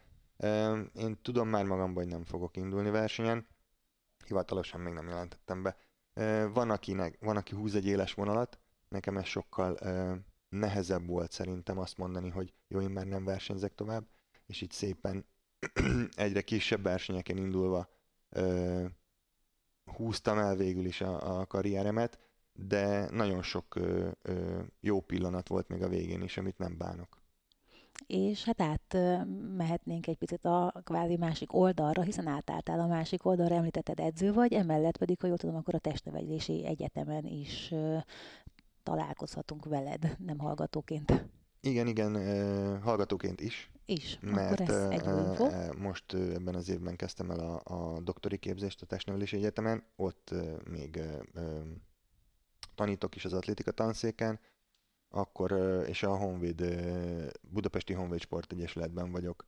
[0.93, 3.47] Én tudom már magamban, hogy nem fogok indulni versenyen.
[4.25, 5.75] Hivatalosan még nem jelentettem be.
[6.53, 9.77] Van, akinek, van aki húz egy éles vonalat, nekem ez sokkal
[10.51, 14.05] nehezebb volt szerintem azt mondani, hogy jó, én már nem versenyzek tovább,
[14.45, 15.25] és így szépen
[16.15, 17.89] egyre kisebb versenyeken indulva
[18.29, 18.85] ö,
[19.95, 22.19] húztam el végül is a, a karrieremet,
[22.53, 27.19] de nagyon sok ö, ö, jó pillanat volt még a végén is, amit nem bánok.
[28.07, 28.97] És hát át
[29.57, 34.53] mehetnénk egy picit a kvázi másik oldalra, hiszen átálltál a másik oldalra, említetted edző vagy,
[34.53, 37.73] emellett pedig, ha jól tudom, akkor a testnevelési egyetemen is
[38.83, 41.23] találkozhatunk veled, nem hallgatóként.
[41.61, 43.71] Igen, igen, hallgatóként is.
[43.85, 45.47] Is, mert akkor ez egy info.
[45.77, 50.33] most ebben az évben kezdtem el a, a doktori képzést a Testnevelési Egyetemen, ott
[50.69, 51.01] még
[52.75, 54.39] tanítok is az atlétika tanszéken,
[55.09, 55.51] akkor,
[55.87, 56.63] és a Honvéd,
[57.41, 59.45] Budapesti Honvéd Sportegyesületben vagyok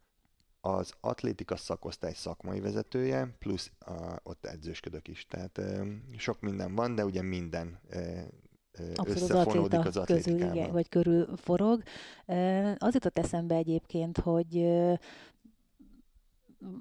[0.62, 5.28] az atlétika szakosztály szakmai vezetője, plusz a, ott edzősködök is.
[5.28, 5.62] Tehát
[6.18, 7.80] sok minden van, de ugye minden
[8.96, 11.84] Abszolút összefonódik az, az közül, igen, vagy körül forog.
[12.78, 14.56] Az jutott eszembe egyébként, hogy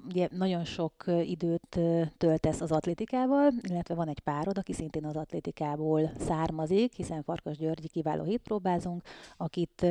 [0.09, 1.79] ugye nagyon sok időt
[2.17, 7.87] töltesz az atlétikával, illetve van egy párod, aki szintén az atlétikából származik, hiszen Farkas Györgyi
[7.87, 9.01] kiváló hitpróbázunk,
[9.37, 9.85] akit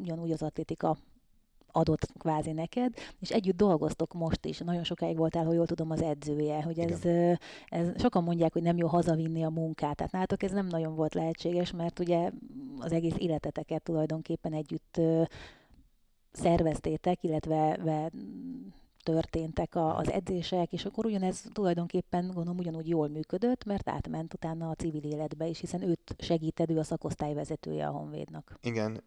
[0.00, 0.96] ugyanúgy az atlétika
[1.76, 4.58] adott kvázi neked, és együtt dolgoztok most is.
[4.58, 7.04] Nagyon sokáig voltál, hogy jól tudom, az edzője, hogy ez,
[7.66, 9.96] ez sokan mondják, hogy nem jó hazavinni a munkát.
[9.96, 12.30] Tehát nálatok ez nem nagyon volt lehetséges, mert ugye
[12.78, 15.00] az egész életeteket tulajdonképpen együtt
[16.32, 17.78] szerveztétek, illetve
[19.02, 24.70] történtek a, az edzések, és akkor ugyanez tulajdonképpen gondolom ugyanúgy jól működött, mert átment utána
[24.70, 28.58] a civil életbe is, hiszen őt segíted, ő a szakosztály vezetője a Honvédnak.
[28.62, 29.02] Igen,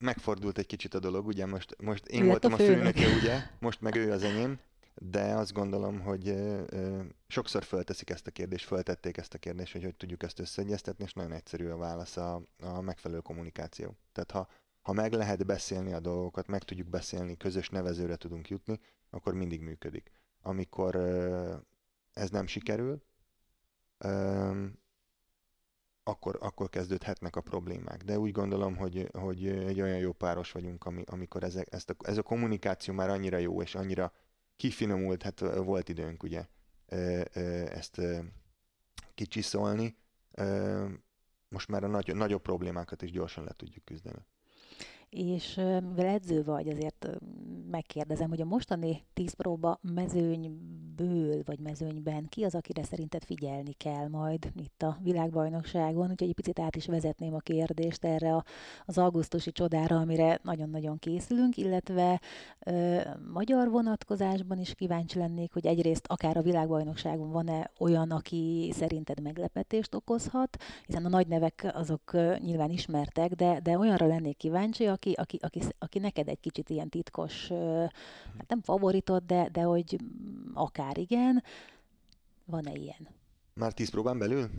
[0.00, 3.94] megfordult egy kicsit a dolog, ugye most, most én voltam a, főnöke, ugye, most meg
[3.94, 4.58] ő az enyém,
[4.94, 9.72] de azt gondolom, hogy ö, ö, sokszor fölteszik ezt a kérdést, föltették ezt a kérdést,
[9.72, 13.96] hogy hogy tudjuk ezt összeegyeztetni, és nagyon egyszerű a válasz a, a megfelelő kommunikáció.
[14.12, 14.48] Tehát ha,
[14.82, 19.60] ha meg lehet beszélni a dolgokat, meg tudjuk beszélni, közös nevezőre tudunk jutni, akkor mindig
[19.60, 20.10] működik.
[20.42, 21.54] Amikor ö,
[22.12, 23.02] ez nem sikerül,
[26.10, 28.02] akkor, akkor kezdődhetnek a problémák.
[28.02, 31.94] De úgy gondolom, hogy, hogy egy olyan jó páros vagyunk, ami, amikor ezek, ezt a,
[31.98, 34.12] ez a kommunikáció már annyira jó, és annyira
[34.56, 36.46] kifinomult, hát volt időnk ugye
[37.66, 38.00] ezt
[39.14, 39.96] kicsiszolni,
[41.48, 44.26] most már a nagy, nagyobb problémákat is gyorsan le tudjuk küzdeni
[45.10, 47.08] és mivel edző vagy, azért
[47.70, 54.08] megkérdezem, hogy a mostani tíz próba mezőnyből, vagy mezőnyben ki az, akire szerinted figyelni kell
[54.08, 58.44] majd itt a világbajnokságon, úgyhogy egy picit át is vezetném a kérdést erre a,
[58.84, 62.20] az augusztusi csodára, amire nagyon-nagyon készülünk, illetve
[62.66, 63.00] ö,
[63.32, 69.94] magyar vonatkozásban is kíváncsi lennék, hogy egyrészt akár a világbajnokságon van-e olyan, aki szerinted meglepetést
[69.94, 75.38] okozhat, hiszen a nagy nevek azok nyilván ismertek, de, de olyanra lennék kíváncsi, aki, aki,
[75.42, 77.48] aki, aki neked egy kicsit ilyen titkos,
[78.36, 79.96] hát nem favoritot, de, de hogy
[80.54, 81.42] akár igen,
[82.44, 83.08] van-e ilyen?
[83.54, 84.50] Már tíz próbán belül?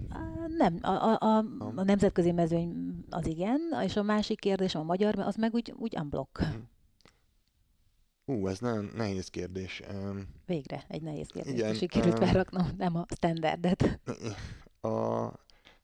[0.57, 1.37] Nem, a, a, a,
[1.75, 5.97] a nemzetközi mezőny az igen, és a másik kérdés, a magyar, az meg úgy, úgy
[5.99, 6.39] unblock.
[6.39, 6.49] Mhm.
[8.25, 9.81] Ú, ez nagyon nehéz kérdés.
[10.45, 11.53] Végre egy nehéz kérdés.
[11.53, 13.99] Igen, sikerült um, felraknom, nem a standardet.
[14.81, 15.25] A,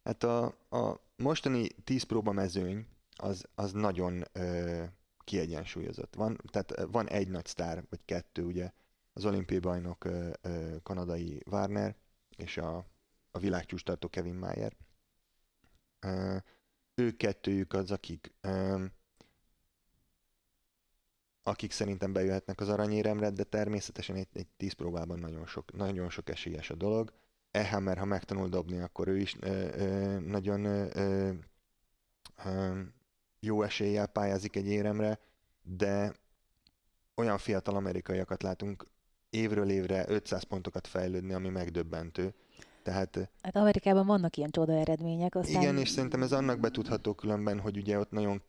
[0.04, 2.86] hát a, a mostani tíz próba mezőny,
[3.18, 4.84] az, az nagyon ö,
[5.24, 6.16] kiegyensúlyozott.
[6.16, 8.72] Van, tehát van egy nagy sztár, vagy kettő, ugye,
[9.14, 11.96] az olimpiai bajnok ö, ö, kanadai Warner,
[12.38, 12.86] és a,
[13.32, 14.76] a világcsústartó Kevin Mayer.
[16.96, 18.86] Ők kettőjük az, akik ö,
[21.44, 26.30] akik szerintem bejöhetnek az aranyéremre, de természetesen egy, egy tíz próbában nagyon sok, nagyon sok
[26.30, 27.14] esélyes a dolog.
[27.52, 31.34] Ehammer, ha megtanul dobni, akkor ő is ö, ö, nagyon ö,
[32.46, 32.82] ö,
[33.40, 35.20] jó eséllyel pályázik egy éremre,
[35.62, 36.14] de
[37.16, 38.88] olyan fiatal amerikaiakat látunk
[39.30, 42.34] évről évre 500 pontokat fejlődni, ami megdöbbentő.
[42.84, 45.36] Tehát, hát Amerikában vannak ilyen csoda eredmények.
[45.36, 45.62] Aztán...
[45.62, 48.42] Igen, és szerintem ez annak betudható különben, hogy ugye ott nagyon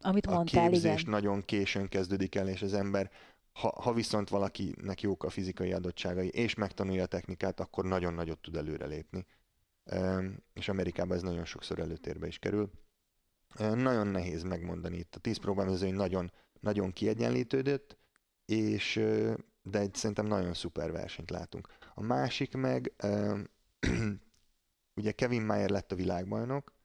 [0.00, 1.10] Amit a mondtál, képzés igen.
[1.10, 3.10] nagyon későn kezdődik el, és az ember,
[3.52, 8.38] ha, ha viszont valakinek jók a fizikai adottságai, és megtanulja a technikát, akkor nagyon nagyot
[8.38, 9.26] tud előrelépni.
[10.54, 12.70] És Amerikában ez nagyon sokszor előtérbe is kerül.
[13.58, 15.14] Nagyon nehéz megmondani itt.
[15.14, 17.96] A 10 próbálmezőny nagyon, nagyon kiegyenlítődött,
[18.44, 18.94] és
[19.62, 21.68] de egy szerintem nagyon szuper versenyt látunk.
[21.94, 22.92] A másik meg,
[24.98, 26.76] ugye Kevin Mayer lett a világbajnok,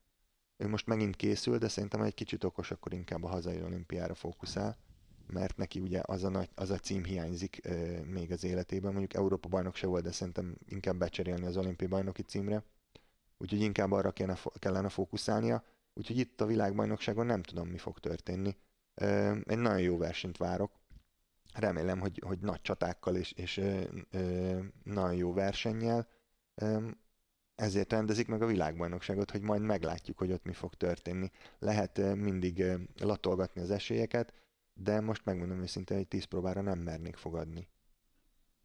[0.58, 4.78] ő most megint készül, de szerintem egy kicsit okos, akkor inkább a hazai olimpiára fókuszál,
[5.28, 8.92] mert neki ugye az a, nagy, az a cím hiányzik euh, még az életében.
[8.92, 12.64] Mondjuk Európa bajnok se volt, de szerintem inkább becserélni az olimpiai bajnoki címre.
[13.38, 15.64] Úgyhogy inkább arra kellene, kellene fókuszálnia.
[15.94, 18.56] Úgyhogy itt a világbajnokságon nem tudom, mi fog történni.
[19.44, 20.72] Egy nagyon jó versenyt várok.
[21.54, 23.62] Remélem, hogy, hogy nagy csatákkal és, és
[24.84, 26.08] nagyon jó versennyel.
[27.56, 31.32] Ezért rendezik meg a világbajnokságot, hogy majd meglátjuk, hogy ott mi fog történni.
[31.60, 32.64] Lehet mindig
[33.00, 34.34] latolgatni az esélyeket,
[34.74, 37.68] de most megmondom őszintén, hogy tíz próbára nem mernék fogadni.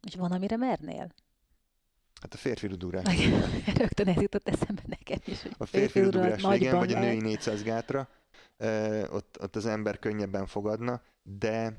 [0.07, 1.13] És van, amire mernél?
[2.21, 3.17] Hát a férfi rudúrás.
[3.77, 5.45] Rögtön ez jutott eszembe nekem is.
[5.57, 8.09] A férfi rudúrás igen, vagy a női 400 gátra.
[9.09, 11.77] Ott, ott az ember könnyebben fogadna, de,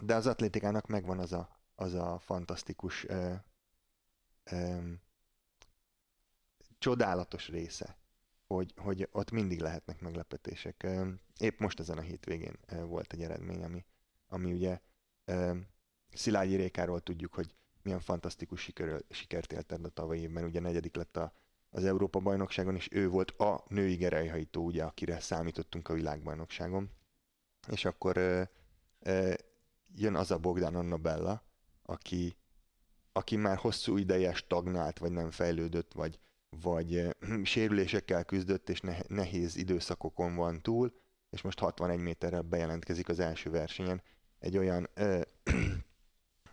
[0.00, 3.34] de az atlétikának megvan az a, az a fantasztikus uh,
[4.52, 5.00] um,
[6.78, 7.98] csodálatos része,
[8.46, 10.86] hogy, hogy ott mindig lehetnek meglepetések.
[11.38, 13.84] Épp most ezen a hétvégén volt egy eredmény, ami,
[14.28, 14.80] ami ugye
[16.12, 17.54] Szilágyi Rékáról tudjuk, hogy
[17.88, 21.32] milyen fantasztikus siker, sikert élt a tavalyi évben, ugye negyedik lett a,
[21.70, 26.90] az Európa bajnokságon, és ő volt a női gerejhajtó, ugye, akire számítottunk a világbajnokságon.
[27.70, 28.42] És akkor ö,
[28.98, 29.34] ö,
[29.94, 31.42] jön az a Bogdan Anna
[31.82, 32.36] aki,
[33.12, 36.18] aki már hosszú ideje stagnált, vagy nem fejlődött, vagy,
[36.60, 40.92] vagy sérülésekkel küzdött, és ne, nehéz időszakokon van túl,
[41.30, 44.02] és most 61 méterrel bejelentkezik az első versenyen.
[44.38, 45.20] Egy olyan ö,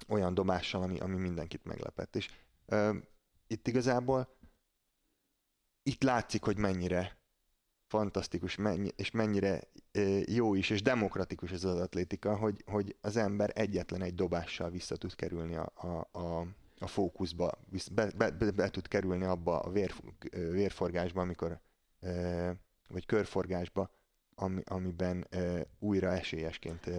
[0.08, 2.15] olyan dobással, ami, ami mindenkit meglepett.
[2.15, 2.30] És
[2.65, 2.98] ö,
[3.48, 4.36] itt igazából
[5.84, 7.18] itt látszik, hogy mennyire
[7.88, 9.62] fantasztikus, mennyi, és mennyire
[10.26, 14.96] jó is, és demokratikus ez az atlétika, hogy, hogy az ember egyetlen egy dobással vissza
[14.96, 16.48] tud kerülni a, a, a,
[16.80, 17.52] a fókuszba,
[17.94, 19.94] be, be, be, be tud kerülni abba a vér,
[20.32, 21.60] vérforgásba, amikor,
[22.88, 23.89] vagy körforgásba,
[24.36, 25.28] ami, amiben
[25.80, 26.89] újra esélyesként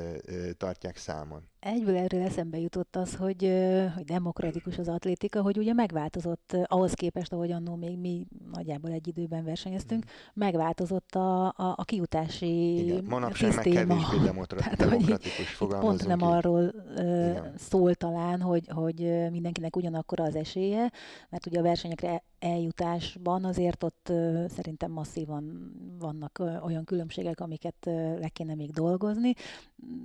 [0.57, 1.49] tartják számon.
[1.67, 3.53] Egyből erről eszembe jutott az, hogy,
[3.95, 9.09] hogy demokratikus az atlétika, hogy ugye megváltozott ahhoz képest, ahogy annó még mi nagyjából egy
[9.09, 10.09] időben versenyeztünk, mm.
[10.35, 16.25] megváltozott a, a, a kiutási Igen, manapság meg kevésbé Tehát, demokratikus Pont nem ki.
[16.25, 20.93] arról uh, szól talán, hogy, hogy mindenkinek ugyanakkor az esélye,
[21.29, 24.13] mert ugye a versenyekre eljutásban azért ott
[24.49, 27.77] szerintem masszívan vannak olyan különbségek, amiket
[28.21, 29.33] le kéne még dolgozni.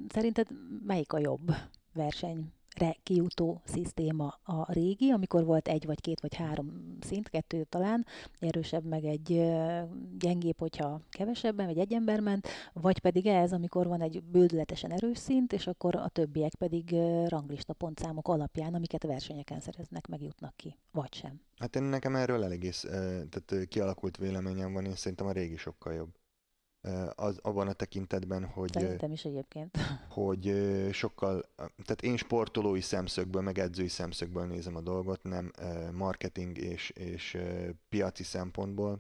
[0.08, 0.48] Szerinted
[0.86, 1.51] melyik a jobb
[1.94, 7.64] verseny re kijutó szisztéma a régi, amikor volt egy vagy két vagy három szint, kettő
[7.64, 8.06] talán,
[8.40, 9.28] erősebb meg egy
[10.20, 15.18] gyengébb, hogyha kevesebben, vagy egy ember ment, vagy pedig ez, amikor van egy bődületesen erős
[15.18, 16.96] szint, és akkor a többiek pedig
[17.28, 21.42] ranglista pontszámok alapján, amiket a versenyeken szereznek, megjutnak ki, vagy sem.
[21.58, 22.60] Hát én nekem erről elég
[23.30, 26.10] tehát kialakult véleményem van, én szerintem a régi sokkal jobb
[27.16, 28.72] az, abban a tekintetben, hogy...
[28.72, 29.78] Szerintem is egyébként.
[30.10, 30.54] Hogy
[30.92, 35.52] sokkal, tehát én sportolói szemszögből, meg edzői szemszögből nézem a dolgot, nem
[35.94, 37.38] marketing és, és
[37.90, 39.00] piaci szempontból.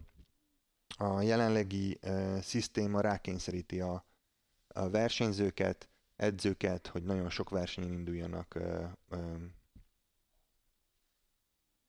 [0.98, 2.00] A jelenlegi
[2.41, 4.06] szisztéma rákényszeríti a,
[4.67, 8.60] a versenyzőket, edzőket, hogy nagyon sok versenyen induljanak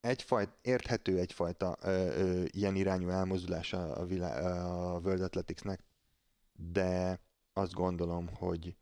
[0.02, 5.84] egyfajta, érthető egyfajta ö, ö, ilyen irányú elmozdulás a, a, vilá, a World Athleticsnek,
[6.52, 7.20] de
[7.52, 8.76] azt gondolom, hogy,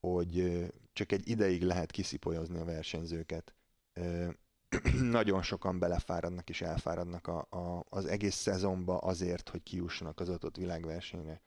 [0.00, 3.54] hogy csak egy ideig lehet kiszipolyozni a versenyzőket.
[3.92, 4.28] Ö,
[5.18, 10.56] nagyon sokan belefáradnak és elfáradnak a, a, az egész szezonba azért, hogy kiussanak az adott
[10.56, 11.40] világversenyre.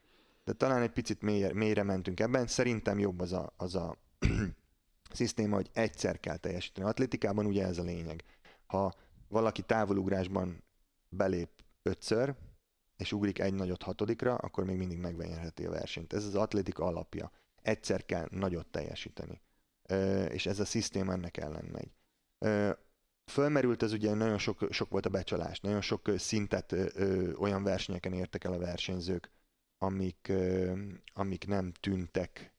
[0.43, 2.47] De talán egy picit mélyre, mélyre mentünk ebben.
[2.47, 3.97] Szerintem jobb az a, az a
[5.11, 6.87] szisztéma, hogy egyszer kell teljesíteni.
[6.87, 8.23] Atlétikában ugye ez a lényeg
[8.69, 8.93] ha
[9.27, 10.63] valaki távolugrásban
[11.09, 11.49] belép
[11.81, 12.35] ötször,
[12.97, 16.13] és ugrik egy nagyot hatodikra, akkor még mindig megvenyerheti a versenyt.
[16.13, 17.31] Ez az atlétika alapja.
[17.61, 19.41] Egyszer kell nagyot teljesíteni.
[20.29, 21.91] És ez a szisztém ennek ellen megy.
[23.31, 26.75] Fölmerült ez ugye, nagyon sok, sok volt a becsalás, nagyon sok szintet
[27.37, 29.31] olyan versenyeken értek el a versenyzők,
[29.77, 30.31] amik,
[31.13, 32.55] amik nem tűntek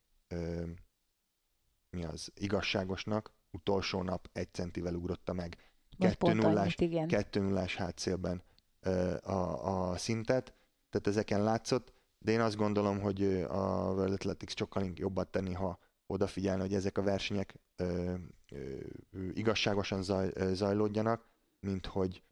[1.90, 3.32] mi az, igazságosnak.
[3.50, 5.69] Utolsó nap egy centivel ugrotta meg
[6.00, 8.42] 2 nullás, 2 nullás hátszélben
[9.22, 10.54] a, a szintet,
[10.90, 15.78] tehát ezeken látszott, de én azt gondolom, hogy a World Athletics sokkal jobbat tenni, ha
[16.06, 18.14] odafigyelne, hogy ezek a versenyek ö,
[18.52, 18.78] ö,
[19.32, 21.28] igazságosan zaj, zajlódjanak,
[21.60, 22.22] mint hogy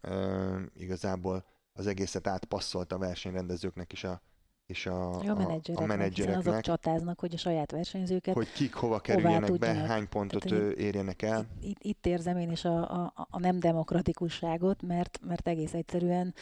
[0.00, 4.22] ö, igazából az egészet átpasszolt a versenyrendezőknek is a,
[4.70, 6.46] és a, a, menedzsereknek, a menedzsereknek.
[6.46, 11.22] azok csatáznak, hogy a saját versenyzőket Hogy kik hova kerüljenek be, hány pontot Tehát, érjenek
[11.22, 11.46] el.
[11.60, 16.34] Itt, itt érzem én is a, a, a nem demokratikusságot, mert, mert egész egyszerűen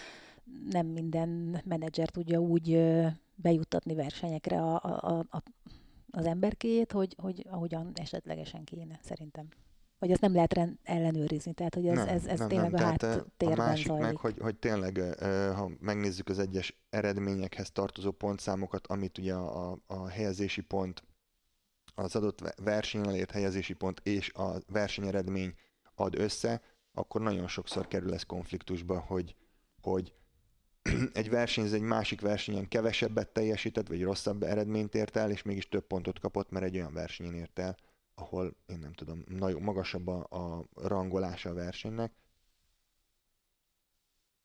[0.71, 2.87] nem minden menedzser tudja úgy
[3.35, 5.43] bejuttatni versenyekre a, a, a,
[6.11, 9.49] az emberkéjét, hogy, hogy ahogyan esetlegesen kéne, szerintem
[9.99, 12.83] vagy azt nem lehet rend, ellenőrizni, tehát hogy ez, nem, ez, ez nem, tényleg nem.
[12.83, 14.05] a háttérben A másik zajlik.
[14.07, 14.99] meg, hogy, hogy tényleg,
[15.55, 21.03] ha megnézzük az egyes eredményekhez tartozó pontszámokat, amit ugye a, a, a helyezési pont,
[21.95, 25.55] az adott versenyen elért helyezési pont és a versenyeredmény
[25.95, 29.35] ad össze, akkor nagyon sokszor kerül ez konfliktusba, hogy,
[29.83, 30.15] hogy
[31.13, 35.87] egy versenyző egy másik versenyen kevesebbet teljesített, vagy rosszabb eredményt ért el, és mégis több
[35.87, 37.77] pontot kapott, mert egy olyan versenyen ért el,
[38.19, 42.13] ahol én nem tudom, nagyon magasabb a, a rangolása a versenynek.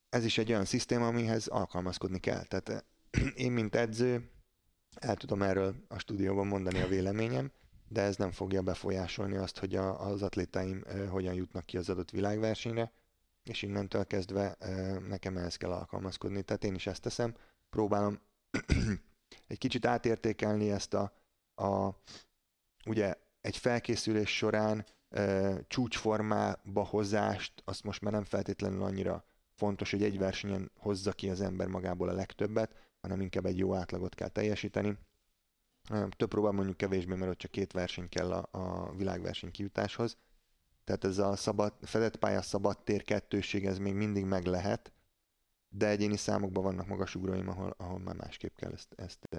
[0.10, 2.44] Ez is egy olyan szisztéma, amihez alkalmazkodni kell.
[2.44, 2.80] Tehát eh,
[3.46, 4.32] én, mint edző,
[4.96, 7.52] el tudom erről a stúdióban mondani a véleményem,
[7.88, 11.90] de ez nem fogja befolyásolni azt, hogy a, az atlétáim e, hogyan jutnak ki az
[11.90, 12.92] adott világversenyre,
[13.44, 16.42] és innentől kezdve e, nekem ehhez kell alkalmazkodni.
[16.42, 17.36] Tehát én is ezt teszem,
[17.70, 18.20] próbálom
[19.48, 21.14] egy kicsit átértékelni ezt a,
[21.56, 21.90] a
[22.86, 30.04] ugye egy felkészülés során e, csúcsformába hozást, azt most már nem feltétlenül annyira fontos, hogy
[30.04, 34.28] egy versenyen hozza ki az ember magából a legtöbbet, hanem inkább egy jó átlagot kell
[34.28, 34.98] teljesíteni.
[36.10, 40.18] Több próbál mondjuk kevésbé, mert ott csak két verseny kell a, a világverseny kijutáshoz.
[40.84, 44.92] Tehát ez a szabad, fedett pálya szabad tér kettőség, ez még mindig meg lehet,
[45.70, 49.30] de egyéni számokban vannak magas ugróim, ahol, ahol már másképp kell ezt, ezt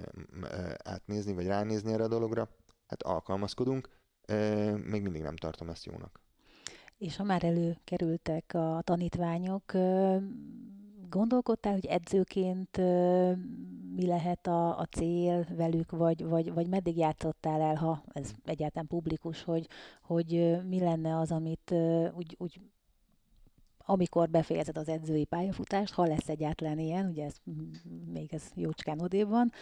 [0.82, 2.48] átnézni, vagy ránézni erre a dologra
[2.86, 3.88] hát alkalmazkodunk,
[4.84, 6.20] még mindig nem tartom ezt jónak.
[6.98, 9.72] És ha már előkerültek a tanítványok,
[11.08, 12.76] gondolkodtál, hogy edzőként
[13.94, 18.86] mi lehet a, a cél velük, vagy, vagy, vagy meddig játszottál el, ha ez egyáltalán
[18.86, 19.66] publikus, hogy,
[20.02, 21.74] hogy mi lenne az, amit
[22.14, 22.60] úgy, úgy
[23.86, 27.34] amikor befejezed az edzői pályafutást, ha lesz egyáltalán ilyen, ugye ez
[28.12, 29.52] még ez jócskán odébb van,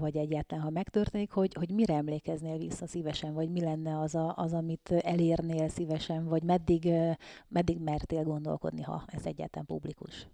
[0.00, 4.36] vagy egyáltalán, ha megtörténik, hogy, hogy mire emlékeznél vissza szívesen, vagy mi lenne az, a,
[4.36, 6.92] az, amit elérnél szívesen, vagy meddig,
[7.48, 10.28] meddig mertél gondolkodni, ha ez egyáltalán publikus?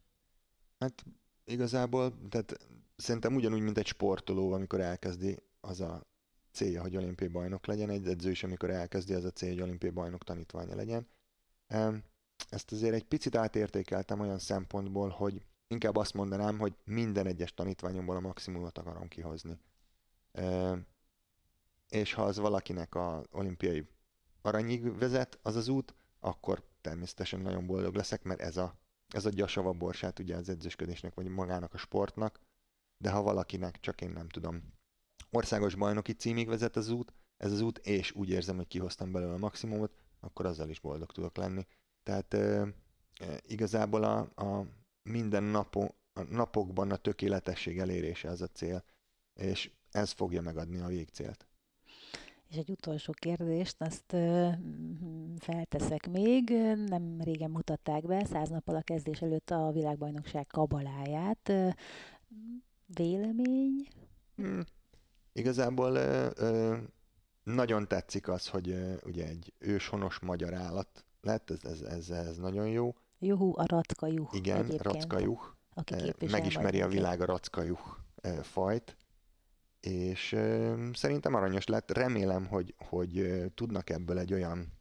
[0.79, 1.05] Hát
[1.45, 6.07] igazából, tehát szerintem ugyanúgy, mint egy sportoló, amikor elkezdi, az a
[6.53, 9.93] célja, hogy olimpiai bajnok legyen, egy edző is, amikor elkezdi, az a célja, hogy olimpiai
[9.93, 11.07] bajnok tanítványa legyen.
[12.51, 18.17] Ezt azért egy picit átértékeltem olyan szempontból, hogy inkább azt mondanám, hogy minden egyes tanítványomból
[18.17, 19.59] a maximumot akarom kihozni.
[21.89, 23.89] És ha az valakinek a olimpiai
[24.43, 29.47] aranyig vezet, az az út, akkor természetesen nagyon boldog leszek, mert ez, a, ez a
[29.47, 32.41] savaborsát ugye az edzősködésnek, vagy magának a sportnak,
[32.99, 34.63] de ha valakinek csak én nem tudom,
[35.31, 39.33] országos bajnoki címig vezet az út, ez az út, és úgy érzem, hogy kihoztam belőle
[39.35, 41.67] a maximumot, akkor azzal is boldog tudok lenni.
[42.03, 42.61] Tehát e,
[43.21, 44.67] e, igazából a, a
[45.07, 48.85] minden napo, a napokban a tökéletesség elérése az a cél,
[49.35, 51.47] és ez fogja megadni a végcélt.
[52.49, 54.17] És egy utolsó kérdést, azt
[55.39, 56.51] felteszek még.
[56.87, 61.53] Nem régen mutatták be, száz nappal a kezdés előtt a világbajnokság kabaláját.
[62.87, 63.89] Vélemény?
[64.37, 64.65] Hmm.
[65.33, 66.77] Igazából ö, ö,
[67.43, 72.37] nagyon tetszik az, hogy ö, ugye egy őshonos magyar állat lett, ez, ez, ez, ez
[72.37, 72.95] nagyon jó.
[73.19, 74.29] Juhu, a racka juh.
[74.33, 75.41] Igen, egyébként, racka juh.
[75.75, 77.81] Aki Megismeri a világ a racka juh
[78.43, 78.97] fajt
[79.81, 81.91] és ö, szerintem aranyos lett.
[81.91, 84.73] Remélem, hogy, hogy tudnak ebből egy olyan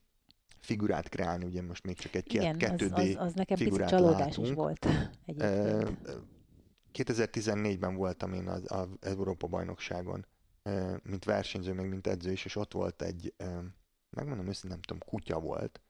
[0.60, 4.20] figurát kreálni, ugye most még csak egy Igen, 2D az, az, az nekem figurát csalódás
[4.20, 4.48] látunk.
[4.48, 4.88] is volt
[5.26, 6.24] egyébként.
[6.94, 10.26] 2014-ben voltam én az, az Európa bajnokságon,
[11.04, 13.34] mint versenyző, meg mint edző is, és ott volt egy,
[14.10, 15.82] megmondom őszintén, nem tudom, kutya volt,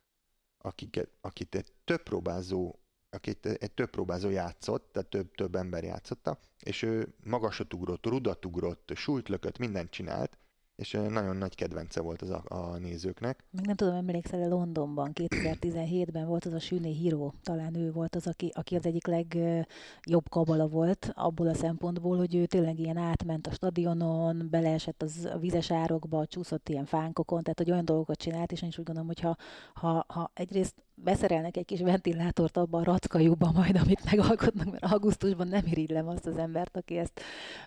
[0.66, 6.40] akiket, akit egy több próbázó akit egy több próbázó játszott, tehát több, több ember játszotta,
[6.60, 10.38] és ő magasat ugrott, rudat ugrott, súlyt lökött, mindent csinált,
[10.76, 13.44] és nagyon nagy kedvence volt az a, a nézőknek.
[13.52, 18.28] Meg nem tudom, emlékszel Londonban, 2017-ben volt az a Süné Hiro, talán ő volt az,
[18.28, 23.48] aki, aki az egyik legjobb kabala volt abból a szempontból, hogy ő tényleg ilyen átment
[23.48, 28.52] a stadionon, beleesett az a vizes árokba, csúszott ilyen fánkokon, tehát hogy olyan dolgokat csinált,
[28.52, 29.36] és én is úgy gondolom, hogy ha,
[29.74, 35.48] ha, ha egyrészt beszerelnek egy kis ventilátort abban a rackajúban majd, amit megalkotnak, mert augusztusban
[35.48, 37.22] nem irigylem azt az embert, aki ezt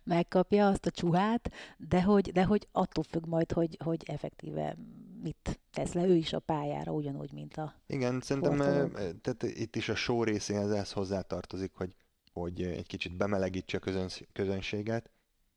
[0.05, 4.77] megkapja, azt a csuhát, de hogy, de hogy attól függ majd, hogy, hogy effektíve
[5.23, 8.57] mit tesz le ő is a pályára, ugyanúgy, mint a Igen, szerintem
[9.21, 11.95] tehát itt is a show részéhez ez hozzátartozik, hogy,
[12.33, 15.11] hogy egy kicsit bemelegítse a közön, közönséget,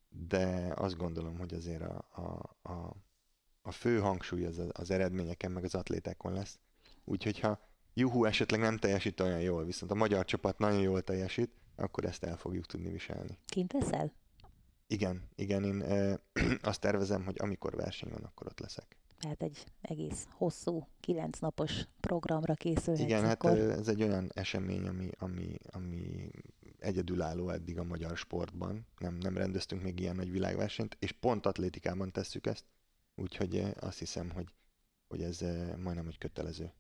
[0.10, 2.96] de azt gondolom, hogy azért a, a, a,
[3.62, 6.60] a fő hangsúly az, az eredményeken, meg az atlétákon lesz.
[7.04, 7.60] Úgyhogy ha
[7.94, 12.24] Juhu esetleg nem teljesít olyan jól, viszont a magyar csapat nagyon jól teljesít, akkor ezt
[12.24, 13.38] el fogjuk tudni viselni.
[13.46, 14.14] Kint leszel?
[14.92, 16.20] Igen, igen, én e,
[16.70, 18.98] azt tervezem, hogy amikor verseny van, akkor ott leszek.
[19.20, 23.04] Tehát egy egész hosszú, kilenc napos programra készülhetsz.
[23.04, 23.58] Igen, hát akkor...
[23.58, 26.30] hát ez egy olyan esemény, ami, ami, ami
[26.80, 28.88] egyedülálló eddig a magyar sportban.
[28.98, 32.66] Nem, nem rendeztünk még ilyen nagy világversenyt, és pont atlétikában tesszük ezt,
[33.16, 34.48] úgyhogy azt hiszem, hogy,
[35.08, 35.40] hogy ez
[35.78, 36.72] majdnem egy kötelező.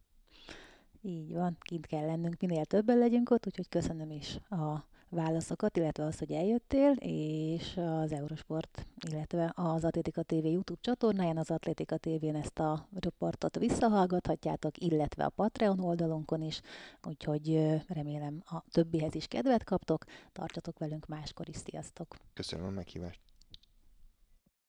[1.01, 6.03] Így van, kint kell lennünk, minél többen legyünk ott, úgyhogy köszönöm is a válaszokat, illetve
[6.05, 12.35] az, hogy eljöttél, és az Eurosport, illetve az Atlétika TV YouTube csatornáján, az Atlétika TV-n
[12.35, 16.61] ezt a riportot visszahallgathatjátok, illetve a Patreon oldalunkon is,
[17.07, 22.15] úgyhogy remélem a többihez is kedvet kaptok, tartsatok velünk máskor is, sziasztok!
[22.33, 23.30] Köszönöm a meghívást!